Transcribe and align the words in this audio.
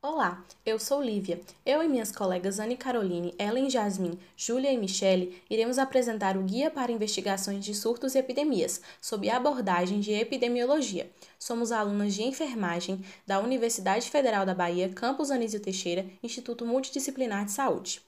Olá, 0.00 0.44
eu 0.64 0.78
sou 0.78 1.02
Lívia. 1.02 1.40
Eu 1.66 1.82
e 1.82 1.88
minhas 1.88 2.12
colegas 2.12 2.60
Anne 2.60 2.76
Caroline, 2.76 3.34
Ellen 3.36 3.68
Jasmin, 3.68 4.16
Júlia 4.36 4.72
e 4.72 4.78
Michele 4.78 5.42
iremos 5.50 5.76
apresentar 5.76 6.36
o 6.36 6.42
Guia 6.44 6.70
para 6.70 6.92
Investigações 6.92 7.64
de 7.64 7.74
Surtos 7.74 8.14
e 8.14 8.18
Epidemias, 8.18 8.80
sob 9.00 9.28
a 9.28 9.36
abordagem 9.36 9.98
de 9.98 10.12
epidemiologia. 10.12 11.10
Somos 11.36 11.72
alunas 11.72 12.14
de 12.14 12.22
enfermagem 12.22 13.04
da 13.26 13.40
Universidade 13.40 14.08
Federal 14.08 14.46
da 14.46 14.54
Bahia, 14.54 14.88
Campus 14.88 15.32
Anísio 15.32 15.58
Teixeira, 15.58 16.08
Instituto 16.22 16.64
Multidisciplinar 16.64 17.44
de 17.44 17.50
Saúde. 17.50 18.00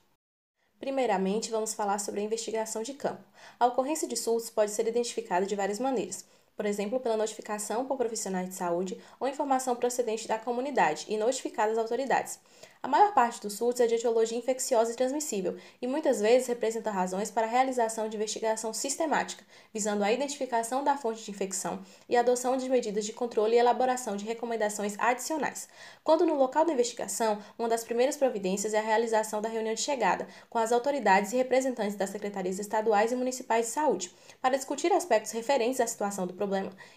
Primeiramente, 0.78 1.50
vamos 1.50 1.74
falar 1.74 1.98
sobre 1.98 2.20
a 2.20 2.22
investigação 2.22 2.84
de 2.84 2.94
campo. 2.94 3.24
A 3.58 3.66
ocorrência 3.66 4.06
de 4.06 4.16
surtos 4.16 4.48
pode 4.48 4.70
ser 4.70 4.86
identificada 4.86 5.44
de 5.44 5.56
várias 5.56 5.80
maneiras 5.80 6.24
por 6.60 6.66
exemplo, 6.66 7.00
pela 7.00 7.16
notificação 7.16 7.86
por 7.86 7.96
profissionais 7.96 8.50
de 8.50 8.54
saúde 8.54 9.00
ou 9.18 9.26
informação 9.26 9.74
procedente 9.74 10.28
da 10.28 10.38
comunidade 10.38 11.06
e 11.08 11.16
notificada 11.16 11.72
às 11.72 11.78
autoridades. 11.78 12.38
A 12.82 12.88
maior 12.88 13.12
parte 13.12 13.42
dos 13.42 13.54
surtos 13.54 13.80
é 13.80 13.86
de 13.86 13.94
etiologia 13.94 14.38
infecciosa 14.38 14.92
e 14.92 14.96
transmissível 14.96 15.56
e 15.82 15.86
muitas 15.86 16.18
vezes 16.18 16.48
representa 16.48 16.90
razões 16.90 17.30
para 17.30 17.46
a 17.46 17.50
realização 17.50 18.08
de 18.08 18.16
investigação 18.16 18.72
sistemática, 18.72 19.44
visando 19.72 20.02
a 20.02 20.10
identificação 20.10 20.82
da 20.82 20.96
fonte 20.96 21.22
de 21.22 21.30
infecção 21.30 21.82
e 22.08 22.16
a 22.16 22.20
adoção 22.20 22.56
de 22.56 22.68
medidas 22.70 23.04
de 23.04 23.12
controle 23.12 23.54
e 23.54 23.58
elaboração 23.58 24.16
de 24.16 24.24
recomendações 24.24 24.98
adicionais. 24.98 25.68
Quando 26.02 26.24
no 26.24 26.36
local 26.36 26.64
da 26.64 26.72
investigação, 26.72 27.38
uma 27.58 27.68
das 27.68 27.84
primeiras 27.84 28.16
providências 28.16 28.72
é 28.72 28.78
a 28.78 28.82
realização 28.82 29.42
da 29.42 29.48
reunião 29.48 29.74
de 29.74 29.80
chegada 29.82 30.26
com 30.48 30.58
as 30.58 30.72
autoridades 30.72 31.32
e 31.32 31.36
representantes 31.36 31.96
das 31.96 32.08
secretarias 32.08 32.58
estaduais 32.58 33.12
e 33.12 33.16
municipais 33.16 33.66
de 33.66 33.72
saúde, 33.72 34.14
para 34.40 34.56
discutir 34.56 34.90
aspectos 34.90 35.32
referentes 35.32 35.80
à 35.80 35.86
situação 35.86 36.26
do 36.26 36.32
problema 36.32 36.49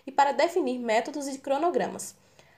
e 0.05 0.12
para 0.12 0.31
definir 0.31 0.80
métodos 0.80 1.27
e 1.27 1.38
cronogramas. 1.38 2.16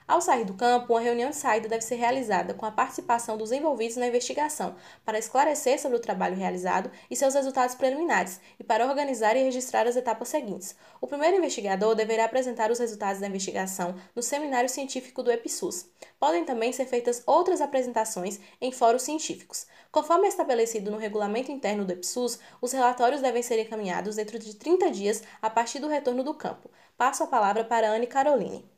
Ao 0.08 0.20
sair 0.20 0.44
do 0.44 0.54
campo, 0.54 0.92
uma 0.92 1.00
reunião 1.00 1.30
de 1.30 1.36
saída 1.36 1.68
deve 1.68 1.82
ser 1.82 1.96
realizada 1.96 2.54
com 2.54 2.64
a 2.64 2.70
participação 2.70 3.36
dos 3.36 3.50
envolvidos 3.50 3.96
na 3.96 4.06
investigação, 4.06 4.76
para 5.04 5.18
esclarecer 5.18 5.80
sobre 5.80 5.98
o 5.98 6.00
trabalho 6.00 6.36
realizado 6.36 6.88
e 7.10 7.16
seus 7.16 7.34
resultados 7.34 7.74
preliminares, 7.74 8.40
e 8.56 8.62
para 8.62 8.86
organizar 8.86 9.36
e 9.36 9.42
registrar 9.42 9.84
as 9.84 9.96
etapas 9.96 10.28
seguintes. 10.28 10.76
O 11.00 11.08
primeiro 11.08 11.38
investigador 11.38 11.96
deverá 11.96 12.24
apresentar 12.24 12.70
os 12.70 12.78
resultados 12.78 13.20
da 13.20 13.26
investigação 13.26 13.96
no 14.14 14.22
seminário 14.22 14.68
científico 14.68 15.24
do 15.24 15.32
EPSUS. 15.32 15.86
Podem 16.20 16.44
também 16.44 16.72
ser 16.72 16.86
feitas 16.86 17.24
outras 17.26 17.60
apresentações 17.60 18.38
em 18.60 18.70
fóruns 18.70 19.02
científicos. 19.02 19.66
Conforme 19.90 20.28
estabelecido 20.28 20.88
no 20.88 20.98
regulamento 20.98 21.50
interno 21.50 21.84
do 21.84 21.92
EPSUS, 21.92 22.38
os 22.60 22.70
relatórios 22.70 23.22
devem 23.22 23.42
ser 23.42 23.58
encaminhados 23.58 24.14
dentro 24.14 24.38
de 24.38 24.54
30 24.54 24.88
dias 24.92 25.24
a 25.42 25.50
partir 25.50 25.80
do 25.80 25.88
retorno 25.88 26.22
do 26.22 26.32
campo. 26.32 26.70
Passo 26.96 27.24
a 27.24 27.26
palavra 27.26 27.64
para 27.64 27.90
Anne 27.90 28.06
Caroline. 28.06 28.75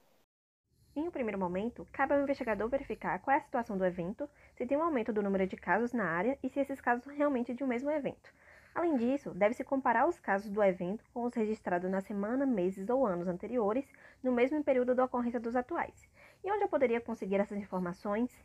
Em 0.98 1.06
um 1.06 1.12
primeiro 1.12 1.38
momento, 1.38 1.86
cabe 1.92 2.12
ao 2.12 2.20
investigador 2.20 2.68
verificar 2.68 3.20
qual 3.20 3.32
é 3.32 3.38
a 3.38 3.40
situação 3.40 3.78
do 3.78 3.84
evento, 3.84 4.28
se 4.56 4.66
tem 4.66 4.76
um 4.76 4.82
aumento 4.82 5.12
do 5.12 5.22
número 5.22 5.46
de 5.46 5.56
casos 5.56 5.92
na 5.92 6.04
área 6.04 6.36
e 6.42 6.48
se 6.48 6.58
esses 6.58 6.80
casos 6.80 7.04
são 7.04 7.14
realmente 7.14 7.54
de 7.54 7.62
um 7.62 7.68
mesmo 7.68 7.88
evento. 7.88 8.34
Além 8.74 8.96
disso, 8.96 9.30
deve-se 9.30 9.62
comparar 9.62 10.08
os 10.08 10.18
casos 10.18 10.50
do 10.50 10.60
evento 10.60 11.04
com 11.14 11.22
os 11.22 11.34
registrados 11.34 11.88
na 11.88 12.00
semana, 12.00 12.44
meses 12.44 12.90
ou 12.90 13.06
anos 13.06 13.28
anteriores, 13.28 13.88
no 14.24 14.32
mesmo 14.32 14.64
período 14.64 14.92
da 14.92 15.04
ocorrência 15.04 15.38
dos 15.38 15.54
atuais. 15.54 16.10
E 16.42 16.50
onde 16.50 16.64
eu 16.64 16.68
poderia 16.68 17.00
conseguir 17.00 17.36
essas 17.36 17.58
informações? 17.58 18.36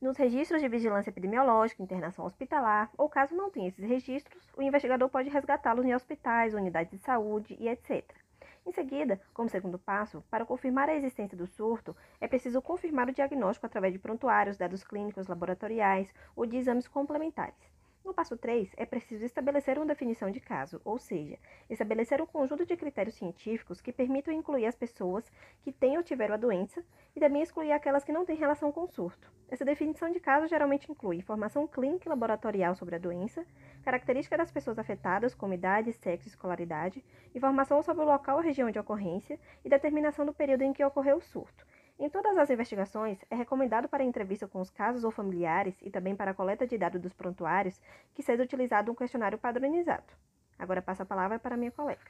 Nos 0.00 0.16
registros 0.16 0.62
de 0.62 0.68
vigilância 0.68 1.10
epidemiológica, 1.10 1.82
internação 1.82 2.24
hospitalar, 2.24 2.90
ou 2.96 3.10
caso 3.10 3.36
não 3.36 3.50
tenha 3.50 3.68
esses 3.68 3.86
registros, 3.86 4.48
o 4.56 4.62
investigador 4.62 5.10
pode 5.10 5.28
resgatá-los 5.28 5.84
em 5.84 5.94
hospitais, 5.94 6.54
unidades 6.54 6.90
de 6.90 7.04
saúde 7.04 7.54
e 7.60 7.68
etc. 7.68 8.02
Em 8.68 8.72
seguida, 8.72 9.18
como 9.32 9.48
segundo 9.48 9.78
passo, 9.78 10.22
para 10.28 10.44
confirmar 10.44 10.90
a 10.90 10.94
existência 10.94 11.38
do 11.38 11.46
surto, 11.46 11.96
é 12.20 12.28
preciso 12.28 12.60
confirmar 12.60 13.08
o 13.08 13.14
diagnóstico 13.14 13.64
através 13.64 13.94
de 13.94 13.98
prontuários, 13.98 14.58
dados 14.58 14.84
clínicos, 14.84 15.26
laboratoriais 15.26 16.12
ou 16.36 16.44
de 16.44 16.58
exames 16.58 16.86
complementares. 16.86 17.77
No 18.08 18.14
passo 18.14 18.38
3, 18.38 18.72
é 18.78 18.86
preciso 18.86 19.26
estabelecer 19.26 19.76
uma 19.76 19.84
definição 19.84 20.30
de 20.30 20.40
caso, 20.40 20.80
ou 20.82 20.98
seja, 20.98 21.38
estabelecer 21.68 22.22
um 22.22 22.26
conjunto 22.26 22.64
de 22.64 22.74
critérios 22.74 23.16
científicos 23.16 23.82
que 23.82 23.92
permitam 23.92 24.32
incluir 24.32 24.64
as 24.64 24.74
pessoas 24.74 25.30
que 25.60 25.70
têm 25.70 25.98
ou 25.98 26.02
tiveram 26.02 26.32
a 26.32 26.38
doença 26.38 26.82
e 27.14 27.20
também 27.20 27.42
excluir 27.42 27.70
aquelas 27.70 28.04
que 28.04 28.10
não 28.10 28.24
têm 28.24 28.34
relação 28.34 28.72
com 28.72 28.84
o 28.84 28.88
surto. 28.88 29.30
Essa 29.50 29.62
definição 29.62 30.10
de 30.10 30.20
caso 30.20 30.48
geralmente 30.48 30.90
inclui 30.90 31.16
informação 31.16 31.66
clínica 31.66 32.08
e 32.08 32.10
laboratorial 32.10 32.74
sobre 32.74 32.96
a 32.96 32.98
doença, 32.98 33.44
características 33.84 34.38
das 34.38 34.50
pessoas 34.50 34.78
afetadas, 34.78 35.34
como 35.34 35.52
idade, 35.52 35.92
sexo 35.92 36.28
e 36.28 36.30
escolaridade, 36.30 37.04
informação 37.34 37.82
sobre 37.82 38.04
o 38.04 38.08
local 38.08 38.38
ou 38.38 38.42
região 38.42 38.70
de 38.70 38.78
ocorrência 38.78 39.38
e 39.62 39.68
determinação 39.68 40.24
do 40.24 40.32
período 40.32 40.62
em 40.62 40.72
que 40.72 40.82
ocorreu 40.82 41.18
o 41.18 41.22
surto. 41.22 41.67
Em 42.00 42.08
todas 42.08 42.38
as 42.38 42.48
investigações, 42.48 43.18
é 43.28 43.34
recomendado 43.34 43.88
para 43.88 44.04
a 44.04 44.06
entrevista 44.06 44.46
com 44.46 44.60
os 44.60 44.70
casos 44.70 45.02
ou 45.02 45.10
familiares 45.10 45.74
e 45.82 45.90
também 45.90 46.14
para 46.14 46.30
a 46.30 46.34
coleta 46.34 46.64
de 46.64 46.78
dados 46.78 47.00
dos 47.00 47.12
prontuários 47.12 47.80
que 48.14 48.22
seja 48.22 48.44
utilizado 48.44 48.92
um 48.92 48.94
questionário 48.94 49.36
padronizado. 49.36 50.04
Agora 50.56 50.80
passo 50.80 51.02
a 51.02 51.06
palavra 51.06 51.40
para 51.40 51.56
minha 51.56 51.72
colega. 51.72 52.00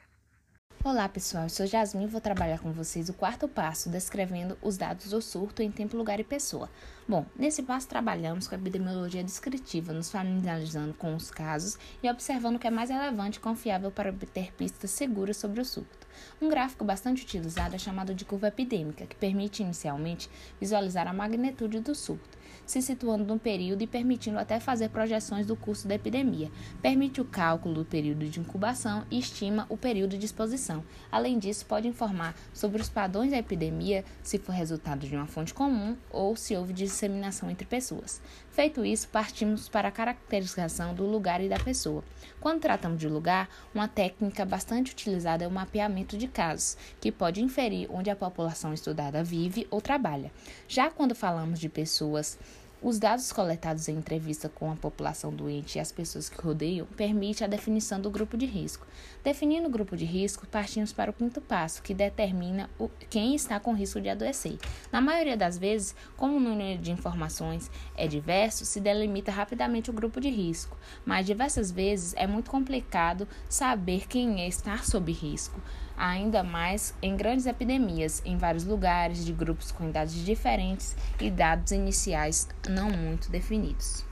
Olá 0.83 1.09
pessoal, 1.09 1.43
eu 1.45 1.49
sou 1.49 1.65
Jasmine 1.65 2.05
e 2.05 2.07
vou 2.07 2.21
trabalhar 2.21 2.59
com 2.59 2.71
vocês 2.71 3.09
o 3.09 3.13
quarto 3.15 3.47
passo, 3.47 3.89
descrevendo 3.89 4.55
os 4.61 4.77
dados 4.77 5.09
do 5.09 5.21
surto 5.23 5.63
em 5.63 5.71
tempo, 5.71 5.97
lugar 5.97 6.19
e 6.19 6.23
pessoa. 6.23 6.69
Bom, 7.09 7.25
nesse 7.35 7.63
passo 7.63 7.87
trabalhamos 7.87 8.47
com 8.47 8.53
a 8.53 8.57
epidemiologia 8.59 9.23
descritiva, 9.23 9.91
nos 9.91 10.11
familiarizando 10.11 10.93
com 10.93 11.15
os 11.15 11.31
casos 11.31 11.75
e 12.03 12.07
observando 12.07 12.57
o 12.57 12.59
que 12.59 12.67
é 12.67 12.69
mais 12.69 12.91
relevante 12.91 13.39
e 13.39 13.41
confiável 13.41 13.89
para 13.89 14.11
obter 14.11 14.53
pistas 14.53 14.91
seguras 14.91 15.35
sobre 15.35 15.59
o 15.59 15.65
surto. 15.65 16.07
Um 16.39 16.49
gráfico 16.49 16.85
bastante 16.85 17.23
utilizado 17.23 17.73
é 17.73 17.79
chamado 17.79 18.13
de 18.13 18.25
curva 18.25 18.49
epidêmica, 18.49 19.07
que 19.07 19.15
permite 19.15 19.63
inicialmente 19.63 20.29
visualizar 20.61 21.07
a 21.07 21.13
magnitude 21.13 21.79
do 21.79 21.95
surto 21.95 22.37
se 22.69 22.83
situando 22.83 23.25
no 23.25 23.39
período 23.39 23.81
e 23.81 23.87
permitindo 23.87 24.37
até 24.37 24.59
fazer 24.59 24.89
projeções 24.89 25.47
do 25.47 25.55
curso 25.55 25.87
da 25.87 25.95
epidemia. 25.95 26.51
Permite 26.81 27.19
o 27.19 27.25
cálculo 27.25 27.73
do 27.73 27.85
período 27.85 28.27
de 28.27 28.39
incubação 28.39 29.03
e 29.09 29.17
estima 29.17 29.65
o 29.69 29.75
período 29.75 30.17
de 30.17 30.25
exposição. 30.25 30.83
Além 31.11 31.39
disso, 31.39 31.65
pode 31.65 31.87
informar 31.87 32.35
sobre 32.53 32.79
os 32.79 32.87
padrões 32.87 33.31
da 33.31 33.37
epidemia, 33.37 34.05
se 34.21 34.37
for 34.37 34.51
resultado 34.51 35.07
de 35.07 35.15
uma 35.15 35.25
fonte 35.25 35.51
comum 35.51 35.97
ou 36.11 36.35
se 36.35 36.55
houve 36.55 36.71
disseminação 36.99 37.49
entre 37.49 37.65
pessoas. 37.65 38.21
Feito 38.51 38.83
isso, 38.83 39.07
partimos 39.07 39.69
para 39.69 39.87
a 39.87 39.91
caracterização 39.91 40.93
do 40.93 41.05
lugar 41.05 41.41
e 41.41 41.47
da 41.47 41.57
pessoa. 41.57 42.03
Quando 42.41 42.61
tratamos 42.61 42.99
de 42.99 43.07
lugar, 43.07 43.49
uma 43.73 43.87
técnica 43.87 44.45
bastante 44.45 44.91
utilizada 44.91 45.45
é 45.45 45.47
o 45.47 45.51
mapeamento 45.51 46.17
de 46.17 46.27
casos, 46.27 46.77
que 46.99 47.11
pode 47.11 47.41
inferir 47.41 47.87
onde 47.89 48.09
a 48.09 48.15
população 48.15 48.73
estudada 48.73 49.23
vive 49.23 49.65
ou 49.71 49.81
trabalha. 49.81 50.31
Já 50.67 50.89
quando 50.89 51.15
falamos 51.15 51.59
de 51.59 51.69
pessoas 51.69 52.37
os 52.81 52.97
dados 52.97 53.31
coletados 53.31 53.89
em 53.89 53.97
entrevista 53.97 54.47
com 54.47 54.71
a 54.71 54.75
população 54.75 55.33
doente 55.33 55.75
e 55.75 55.79
as 55.81 55.91
pessoas 55.91 56.29
que 56.29 56.41
rodeiam 56.41 56.85
permite 56.95 57.43
a 57.43 57.47
definição 57.47 57.99
do 57.99 58.09
grupo 58.09 58.37
de 58.37 58.45
risco. 58.45 58.87
Definindo 59.21 59.67
o 59.67 59.71
grupo 59.71 59.97
de 59.97 60.05
risco, 60.05 60.47
partimos 60.47 60.93
para 60.93 61.11
o 61.11 61.13
quinto 61.13 61.41
passo, 61.41 61.81
que 61.81 61.93
determina 61.93 62.69
o, 62.79 62.89
quem 63.09 63.35
está 63.35 63.59
com 63.59 63.73
risco 63.73 63.99
de 63.99 64.07
adoecer. 64.07 64.57
Na 64.91 65.01
maioria 65.01 65.35
das 65.35 65.57
vezes, 65.57 65.93
como 66.15 66.37
o 66.37 66.39
número 66.39 66.81
de 66.81 66.91
informações 66.91 67.69
é 67.97 68.07
diverso, 68.07 68.65
se 68.65 68.79
delimita 68.79 69.31
rapidamente 69.31 69.89
o 69.89 69.93
grupo 69.93 70.21
de 70.21 70.29
risco, 70.29 70.77
mas 71.05 71.25
diversas 71.25 71.71
vezes 71.71 72.13
é 72.15 72.25
muito 72.25 72.49
complicado 72.49 73.27
saber 73.49 74.07
quem 74.07 74.41
é 74.41 74.47
estar 74.47 74.85
sob 74.85 75.11
risco 75.11 75.59
ainda 75.99 76.43
mais 76.43 76.93
em 77.01 77.15
grandes 77.15 77.45
epidemias, 77.45 78.21
em 78.25 78.37
vários 78.37 78.65
lugares, 78.65 79.25
de 79.25 79.33
grupos 79.33 79.71
com 79.71 79.89
idades 79.89 80.15
diferentes 80.25 80.95
e 81.19 81.29
dados 81.29 81.71
iniciais 81.71 82.47
não 82.67 82.89
muito 82.89 83.29
definidos. 83.29 84.08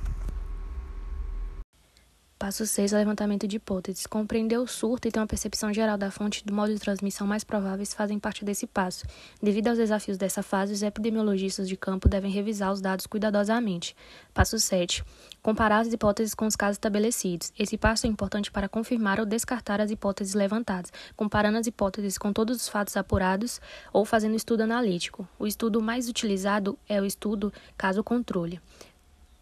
Passo 2.40 2.68
6 2.68 2.94
é 2.94 2.96
o 2.96 3.00
levantamento 3.00 3.48
de 3.48 3.56
hipóteses. 3.56 4.06
Compreender 4.06 4.60
o 4.60 4.68
surto 4.68 5.08
e 5.08 5.12
ter 5.12 5.20
uma 5.20 5.26
percepção 5.26 5.74
geral 5.74 5.98
da 5.98 6.12
fonte 6.12 6.46
do 6.46 6.54
modo 6.54 6.72
de 6.72 6.80
transmissão 6.80 7.26
mais 7.26 7.44
prováveis 7.44 7.96
fazem 7.96 8.20
parte 8.20 8.46
desse 8.46 8.68
passo. 8.68 9.08
Devido 9.42 9.70
aos 9.70 9.80
desafios 9.80 10.18
dessa 10.18 10.44
fase, 10.44 10.72
os 10.72 10.84
epidemiologistas 10.84 11.68
de 11.68 11.76
campo 11.76 12.08
devem 12.08 12.30
revisar 12.30 12.72
os 12.72 12.80
dados 12.80 13.08
cuidadosamente. 13.08 13.96
Passo 14.36 14.60
7. 14.60 15.04
Comparar 15.42 15.80
as 15.80 15.92
hipóteses 15.92 16.36
com 16.36 16.46
os 16.46 16.56
casos 16.56 16.76
estabelecidos. 16.76 17.52
Esse 17.58 17.76
passo 17.76 18.06
é 18.06 18.10
importante 18.10 18.52
para 18.52 18.70
confirmar 18.70 19.20
ou 19.20 19.26
descartar 19.26 19.82
as 19.82 19.90
hipóteses 19.90 20.36
levantadas, 20.36 20.94
comparando 21.16 21.58
as 21.58 21.66
hipóteses 21.66 22.20
com 22.20 22.32
todos 22.32 22.58
os 22.58 22.70
fatos 22.70 22.96
apurados 22.96 23.60
ou 23.92 24.06
fazendo 24.06 24.36
estudo 24.36 24.62
analítico. 24.62 25.28
O 25.40 25.48
estudo 25.48 25.82
mais 25.82 26.08
utilizado 26.08 26.78
é 26.88 27.02
o 27.02 27.06
estudo 27.06 27.52
caso-controle. 27.76 28.62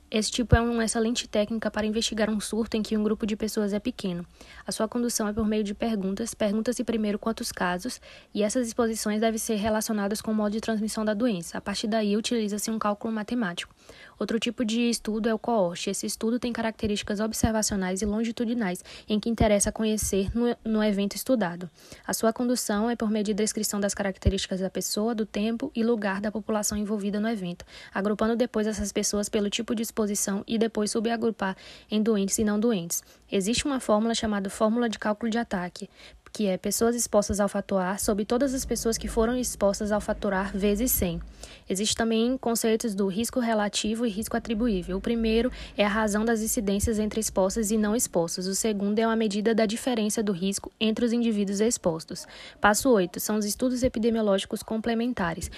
Esse 0.10 0.32
tipo 0.32 0.56
é 0.56 0.62
uma 0.62 0.86
excelente 0.86 1.28
técnica 1.28 1.72
para 1.72 1.86
investigar 1.86 2.30
um 2.30 2.40
surto 2.40 2.78
em 2.78 2.84
que 2.84 2.96
um 2.96 3.04
grupo 3.04 3.26
de 3.26 3.36
pessoas 3.36 3.74
é 3.74 3.80
pequeno. 3.80 4.26
A 4.66 4.72
sua 4.72 4.88
condução 4.88 5.28
é 5.28 5.34
por 5.34 5.48
meio 5.48 5.64
de 5.64 5.74
perguntas. 5.74 6.34
Pergunta-se 6.34 6.84
primeiro 6.84 7.18
quantos 7.18 7.52
casos, 7.52 8.00
e 8.34 8.44
essas 8.44 8.68
exposições 8.68 9.20
devem 9.20 9.40
ser 9.40 9.56
relacionadas 9.56 10.22
com 10.22 10.32
o 10.32 10.36
modo 10.36 10.52
de 10.52 10.62
transmissão 10.62 11.04
da 11.04 11.14
doença. 11.14 11.58
A 11.58 11.62
partir 11.62 11.88
daí, 11.88 12.16
utiliza-se 12.16 12.70
um 12.70 12.78
cálculo 12.78 13.14
matemático. 13.14 13.74
Outro 14.18 14.40
tipo 14.40 14.64
de 14.64 14.90
estudo 14.90 15.28
é 15.28 15.34
o 15.34 15.40
coorte. 15.40 15.90
Esse 15.90 16.06
estudo 16.06 16.40
tem 16.40 16.54
características 16.54 17.20
observacionais 17.20 18.02
e 18.02 18.06
longitudinais, 18.06 18.84
em 19.10 19.20
que 19.20 19.30
interessa 19.30 19.72
conhecer 19.72 20.30
no, 20.36 20.56
no 20.64 20.84
evento 20.84 21.16
estudado. 21.16 21.70
A 22.06 22.14
sua 22.14 22.32
condução 22.32 22.90
é 22.90 22.96
por 22.96 23.10
meio 23.10 23.26
de 23.26 23.34
descrição 23.34 23.80
das 23.80 23.94
características 23.94 24.60
da 24.60 24.70
pessoa, 24.70 25.16
do 25.16 25.26
tempo 25.26 25.72
e 25.76 25.84
lugar 25.84 26.22
da 26.22 26.32
população 26.32 26.78
envolvida 26.78 27.20
no 27.20 27.28
evento, 27.28 27.66
agrupando 27.94 28.36
depois 28.36 28.68
essas 28.68 28.92
pessoas 28.92 29.28
pelo 29.28 29.50
tipo 29.50 29.76
de 29.76 29.82
exposição 29.96 30.44
e 30.46 30.58
depois 30.58 30.92
subagrupar 30.92 31.56
em 31.90 32.04
doentes 32.04 32.38
e 32.38 32.44
não 32.44 32.60
doentes. 32.60 33.02
Existe 33.32 33.66
uma 33.66 33.80
fórmula 33.80 34.14
chamada 34.14 34.50
fórmula 34.50 34.90
de 34.90 35.00
cálculo 35.00 35.32
de 35.32 35.38
ataque, 35.38 35.90
que 36.34 36.48
é 36.48 36.58
pessoas 36.58 36.98
expostas 36.98 37.40
ao 37.40 37.48
fator 37.48 37.82
A 37.82 37.98
sobre 37.98 38.26
todas 38.26 38.54
as 38.54 38.66
pessoas 38.66 38.98
que 38.98 39.08
foram 39.08 39.38
expostas 39.38 39.90
ao 39.94 40.02
fator 40.02 40.34
A 40.34 40.44
vezes 40.44 40.92
100. 40.92 41.22
Existem 41.70 41.96
também 41.96 42.38
conceitos 42.38 42.94
do 42.94 43.08
risco 43.08 43.40
relativo 43.40 44.06
e 44.06 44.10
risco 44.10 44.36
atribuível. 44.36 44.98
O 44.98 45.02
primeiro 45.02 45.50
é 45.78 45.86
a 45.86 45.90
razão 45.90 46.26
das 46.26 46.42
incidências 46.42 47.00
entre 47.00 47.22
expostas 47.22 47.72
e 47.72 47.78
não 47.78 47.96
expostas. 47.96 48.48
O 48.48 48.54
segundo 48.54 49.00
é 49.00 49.08
uma 49.08 49.16
medida 49.16 49.56
da 49.56 49.66
diferença 49.66 50.22
do 50.22 50.34
risco 50.34 50.70
entre 50.78 51.06
os 51.06 51.14
indivíduos 51.14 51.62
expostos. 51.62 52.28
Passo 52.60 52.90
8 52.90 53.18
são 53.22 53.38
os 53.38 53.46
estudos 53.46 53.82
epidemiológicos 53.82 54.62
complementares. 54.62 55.50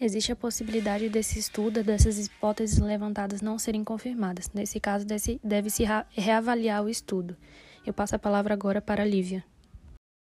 Existe 0.00 0.30
a 0.30 0.36
possibilidade 0.36 1.08
desse 1.08 1.40
estudo, 1.40 1.82
dessas 1.82 2.24
hipóteses 2.24 2.78
levantadas 2.78 3.42
não 3.42 3.58
serem 3.58 3.82
confirmadas. 3.82 4.48
Nesse 4.54 4.78
caso, 4.78 5.04
deve-se 5.42 5.84
reavaliar 6.12 6.84
o 6.84 6.88
estudo. 6.88 7.36
Eu 7.84 7.92
passo 7.92 8.14
a 8.14 8.18
palavra 8.18 8.54
agora 8.54 8.80
para 8.80 9.02
a 9.02 9.06
Lívia. 9.06 9.44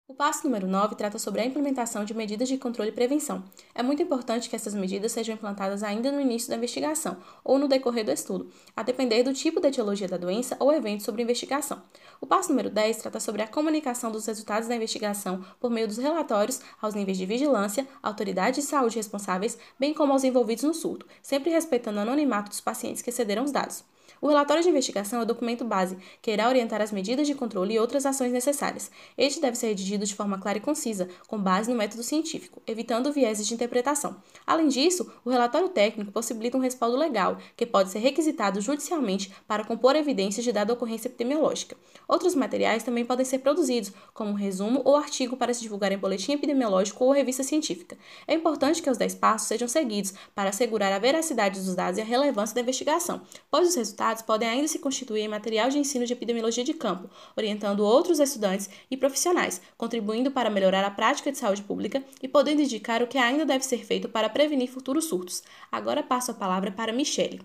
O 0.07 0.13
passo 0.13 0.43
número 0.43 0.67
9 0.67 0.93
trata 0.93 1.17
sobre 1.17 1.41
a 1.41 1.45
implementação 1.45 2.05
de 2.05 2.13
medidas 2.13 2.47
de 2.47 2.59
controle 2.59 2.91
e 2.91 2.93
prevenção. 2.93 3.43
É 3.73 3.81
muito 3.81 4.03
importante 4.03 4.47
que 4.47 4.55
essas 4.55 4.75
medidas 4.75 5.11
sejam 5.11 5.33
implantadas 5.33 5.81
ainda 5.81 6.11
no 6.11 6.21
início 6.21 6.47
da 6.47 6.55
investigação 6.55 7.17
ou 7.43 7.57
no 7.57 7.67
decorrer 7.67 8.05
do 8.05 8.11
estudo, 8.11 8.51
a 8.75 8.83
depender 8.83 9.23
do 9.23 9.33
tipo 9.33 9.59
de 9.59 9.67
etiologia 9.67 10.07
da 10.07 10.15
doença 10.15 10.55
ou 10.59 10.71
evento 10.71 11.01
sobre 11.01 11.23
investigação. 11.23 11.81
O 12.21 12.27
passo 12.27 12.49
número 12.49 12.69
10 12.69 12.97
trata 12.97 13.19
sobre 13.19 13.41
a 13.41 13.47
comunicação 13.47 14.11
dos 14.11 14.27
resultados 14.27 14.69
da 14.69 14.75
investigação 14.75 15.43
por 15.59 15.71
meio 15.71 15.87
dos 15.87 15.97
relatórios 15.97 16.61
aos 16.79 16.93
níveis 16.93 17.17
de 17.17 17.25
vigilância, 17.25 17.87
autoridades 18.03 18.63
de 18.63 18.69
saúde 18.69 18.97
responsáveis, 18.97 19.57
bem 19.79 19.91
como 19.91 20.13
aos 20.13 20.23
envolvidos 20.23 20.65
no 20.65 20.73
surto, 20.75 21.07
sempre 21.19 21.49
respeitando 21.49 21.97
o 21.97 22.01
anonimato 22.01 22.49
dos 22.49 22.61
pacientes 22.61 23.01
que 23.01 23.11
cederam 23.11 23.43
os 23.43 23.51
dados. 23.51 23.83
O 24.21 24.27
relatório 24.27 24.63
de 24.63 24.69
investigação 24.69 25.19
é 25.19 25.23
o 25.23 25.25
documento 25.25 25.63
base, 25.63 25.97
que 26.21 26.31
irá 26.31 26.47
orientar 26.47 26.81
as 26.81 26.91
medidas 26.91 27.27
de 27.27 27.35
controle 27.35 27.73
e 27.75 27.79
outras 27.79 28.05
ações 28.05 28.31
necessárias. 28.31 28.89
Este 29.17 29.41
deve 29.41 29.57
ser 29.57 29.67
redigido 29.67 30.05
de 30.05 30.15
forma 30.15 30.39
clara 30.39 30.57
e 30.57 30.61
concisa, 30.61 31.07
com 31.27 31.37
base 31.37 31.69
no 31.69 31.77
método 31.77 32.03
científico, 32.03 32.61
evitando 32.65 33.11
vieses 33.11 33.47
de 33.47 33.53
interpretação. 33.53 34.15
Além 34.45 34.67
disso, 34.67 35.11
o 35.23 35.29
relatório 35.29 35.69
técnico 35.69 36.11
possibilita 36.11 36.57
um 36.57 36.61
respaldo 36.61 36.97
legal, 36.97 37.37
que 37.55 37.65
pode 37.65 37.89
ser 37.89 37.99
requisitado 37.99 38.61
judicialmente 38.61 39.33
para 39.47 39.63
compor 39.63 39.95
evidências 39.95 40.43
de 40.43 40.51
dada 40.51 40.73
ocorrência 40.73 41.07
epidemiológica. 41.07 41.75
Outros 42.07 42.35
materiais 42.35 42.83
também 42.83 43.05
podem 43.05 43.25
ser 43.25 43.39
produzidos, 43.39 43.91
como 44.13 44.31
um 44.31 44.35
resumo 44.35 44.81
ou 44.85 44.95
artigo 44.95 45.35
para 45.35 45.53
se 45.53 45.61
divulgar 45.61 45.91
em 45.91 45.97
boletim 45.97 46.33
epidemiológico 46.33 47.03
ou 47.03 47.11
revista 47.11 47.43
científica. 47.43 47.97
É 48.27 48.33
importante 48.33 48.81
que 48.81 48.89
os 48.89 48.97
10 48.97 49.15
passos 49.15 49.47
sejam 49.47 49.67
seguidos 49.67 50.13
para 50.33 50.49
assegurar 50.49 50.91
a 50.93 50.99
veracidade 50.99 51.59
dos 51.59 51.75
dados 51.75 51.97
e 51.97 52.01
a 52.01 52.05
relevância 52.05 52.55
da 52.55 52.61
investigação, 52.61 53.21
pois 53.49 53.69
os 53.69 53.75
resultados 53.75 53.94
resultados 53.95 54.21
podem 54.21 54.49
ainda 54.49 54.67
se 54.67 54.79
constituir 54.79 55.21
em 55.21 55.27
material 55.27 55.69
de 55.69 55.79
ensino 55.79 56.05
de 56.05 56.11
epidemiologia 56.11 56.63
de 56.63 56.73
campo, 56.73 57.09
orientando 57.35 57.79
outros 57.79 58.19
estudantes 58.19 58.69
e 58.91 58.97
profissionais, 58.97 59.61
contribuindo 59.77 60.29
para 60.31 60.49
melhorar 60.49 60.83
a 60.83 60.91
prática 60.91 61.31
de 61.31 61.37
saúde 61.37 61.63
pública 61.63 62.03
e 62.21 62.27
podendo 62.27 62.61
indicar 62.61 63.01
o 63.01 63.07
que 63.07 63.17
ainda 63.17 63.45
deve 63.45 63.63
ser 63.63 63.85
feito 63.85 64.09
para 64.09 64.29
prevenir 64.29 64.69
futuros 64.69 65.05
surtos. 65.05 65.41
Agora 65.71 66.03
passo 66.03 66.31
a 66.31 66.33
palavra 66.33 66.71
para 66.71 66.91
Michele. 66.91 67.41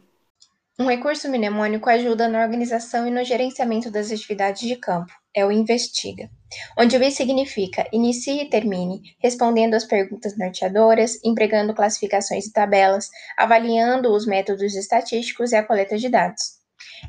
Um 0.79 0.87
recurso 0.87 1.29
mnemônico 1.29 1.89
ajuda 1.89 2.27
na 2.27 2.43
organização 2.43 3.07
e 3.07 3.11
no 3.11 3.23
gerenciamento 3.23 3.91
das 3.91 4.11
atividades 4.11 4.63
de 4.67 4.75
campo. 4.75 5.13
É 5.35 5.47
o 5.47 5.53
Investiga, 5.53 6.29
onde 6.77 6.97
o 6.97 7.03
I 7.03 7.13
significa 7.13 7.89
inicie 7.93 8.43
e 8.43 8.51
termine, 8.51 9.01
respondendo 9.23 9.75
às 9.75 9.85
perguntas 9.85 10.37
norteadoras, 10.37 11.19
empregando 11.25 11.73
classificações 11.73 12.47
e 12.47 12.53
tabelas, 12.53 13.09
avaliando 13.37 14.13
os 14.13 14.27
métodos 14.27 14.75
estatísticos 14.75 15.53
e 15.53 15.57
a 15.57 15.63
coleta 15.63 15.97
de 15.97 16.09
dados. 16.09 16.43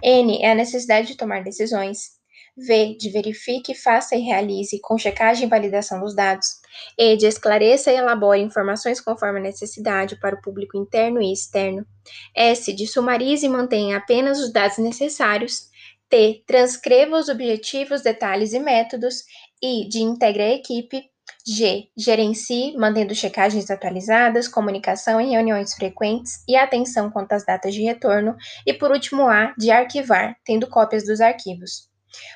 N 0.04 0.40
é 0.44 0.52
a 0.52 0.56
necessidade 0.56 1.08
de 1.08 1.18
tomar 1.18 1.44
decisões. 1.44 2.22
V 2.56 2.98
de 2.98 3.10
verifique, 3.10 3.74
faça 3.74 4.16
e 4.16 4.22
realize 4.22 4.80
com 4.82 4.98
checagem 4.98 5.46
e 5.48 5.50
validação 5.50 6.02
dos 6.02 6.16
dados. 6.16 6.48
E 6.98 7.16
de 7.16 7.26
esclareça 7.26 7.92
e 7.92 7.96
elabore 7.96 8.42
informações 8.42 9.00
conforme 9.00 9.40
a 9.40 9.44
necessidade 9.44 10.18
para 10.18 10.36
o 10.36 10.42
público 10.42 10.78
interno 10.78 11.22
e 11.22 11.32
externo. 11.32 11.86
S 12.36 12.72
de 12.74 12.86
sumarize 12.86 13.46
e 13.46 13.50
mantenha 13.50 13.98
apenas 13.98 14.40
os 14.40 14.52
dados 14.52 14.78
necessários. 14.78 15.72
T 16.12 16.44
transcreva 16.46 17.18
os 17.18 17.30
objetivos, 17.30 18.02
detalhes 18.02 18.52
e 18.52 18.60
métodos. 18.60 19.24
I 19.64 19.88
de 19.88 20.00
integre 20.00 20.44
a 20.44 20.54
equipe. 20.54 21.10
G. 21.48 21.88
Gerencie, 21.98 22.76
mantendo 22.78 23.16
checagens 23.16 23.72
atualizadas, 23.72 24.48
comunicação 24.48 25.20
em 25.20 25.32
reuniões 25.32 25.74
frequentes 25.74 26.44
e 26.48 26.56
atenção 26.56 27.10
quanto 27.10 27.32
às 27.32 27.46
datas 27.46 27.74
de 27.74 27.82
retorno. 27.82 28.36
E 28.68 28.74
por 28.74 28.92
último, 28.92 29.28
A. 29.28 29.54
De 29.58 29.72
arquivar, 29.72 30.36
tendo 30.46 30.68
cópias 30.68 31.06
dos 31.06 31.22
arquivos. 31.22 31.91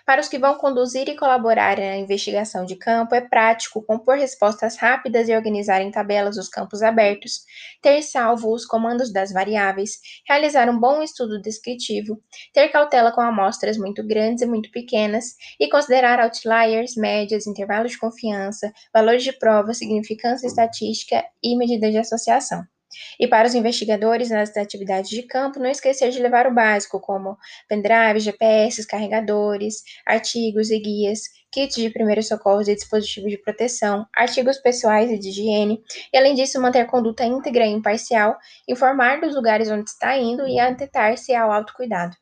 Para 0.06 0.22
os 0.22 0.28
que 0.28 0.40
vão 0.40 0.56
conduzir 0.58 1.08
e 1.10 1.16
colaborar 1.16 1.78
na 1.78 1.98
investigação 1.98 2.66
de 2.66 2.76
campo, 2.76 3.16
é 3.16 3.22
prático 3.22 3.82
compor 3.84 4.18
respostas 4.18 4.78
rápidas 4.78 5.28
e 5.28 5.36
organizar 5.36 5.82
em 5.82 5.92
tabelas 5.92 6.38
os 6.38 6.48
campos 6.48 6.82
abertos, 6.82 7.46
ter 7.82 8.02
salvo 8.02 8.54
os 8.54 8.66
comandos 8.66 9.12
das 9.12 9.32
variáveis, 9.32 10.00
realizar 10.28 10.70
um 10.70 10.80
bom 10.80 11.02
estudo 11.02 11.42
descritivo, 11.42 12.22
ter 12.54 12.70
cautela 12.70 13.12
com 13.12 13.22
amostras 13.22 13.78
muito 13.78 14.06
grandes 14.06 14.44
e 14.44 14.48
muito 14.48 14.72
pequenas 14.72 15.36
e 15.60 15.70
considerar 15.70 16.20
outliers, 16.20 16.96
médias, 16.96 17.48
intervalos 17.48 17.92
de 17.92 18.00
confiança, 18.00 18.72
valores 18.94 19.24
de 19.24 19.34
prova, 19.34 19.74
significância 19.74 20.48
estatística 20.48 21.24
e 21.44 21.58
medidas 21.58 21.92
de 21.92 21.98
associação. 21.98 22.75
E 23.20 23.28
para 23.28 23.48
os 23.48 23.56
investigadores 23.56 24.30
nas 24.30 24.56
atividades 24.56 25.10
de 25.10 25.24
campo, 25.24 25.60
não 25.60 25.70
esquecer 25.70 26.10
de 26.12 26.20
levar 26.20 26.48
o 26.48 26.54
básico, 26.54 27.00
como 27.00 27.38
pendrive, 27.68 28.20
GPS, 28.20 28.86
carregadores, 28.88 29.84
artigos 30.06 30.70
e 30.72 30.80
guias, 30.80 31.22
kits 31.52 31.76
de 31.76 31.90
primeiros 31.90 32.28
socorros 32.28 32.68
e 32.68 32.76
dispositivos 32.76 33.32
de 33.32 33.38
proteção, 33.38 34.06
artigos 34.14 34.58
pessoais 34.58 35.10
e 35.10 35.18
de 35.18 35.30
higiene, 35.30 35.82
e 36.12 36.18
além 36.18 36.36
disso 36.36 36.62
manter 36.62 36.86
conduta 36.86 37.24
íntegra 37.24 37.66
e 37.66 37.72
imparcial, 37.72 38.38
informar 38.68 39.22
dos 39.22 39.34
lugares 39.34 39.70
onde 39.72 39.90
está 39.90 40.18
indo 40.18 40.46
e 40.48 40.60
atentar-se 40.60 41.34
ao 41.34 41.52
autocuidado. 41.52 42.16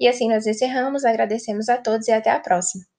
E 0.00 0.08
assim 0.08 0.28
nós 0.28 0.46
encerramos, 0.46 1.04
agradecemos 1.04 1.68
a 1.68 1.76
todos 1.76 2.08
e 2.08 2.12
até 2.12 2.30
a 2.30 2.40
próxima. 2.40 2.90